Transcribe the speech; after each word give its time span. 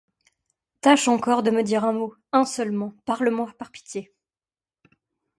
Tâche 0.81 1.07
encor 1.07 1.43
de 1.43 1.51
me 1.51 1.61
dire 1.61 1.83
Un 1.85 1.93
mot! 1.93 2.15
un 2.31 2.43
seulement! 2.43 2.95
parle-moi, 3.05 3.53
par 3.59 3.69
pitié! 3.69 4.11